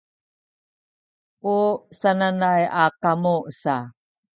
[1.55, 1.57] u
[1.99, 3.75] sananay a kamu sa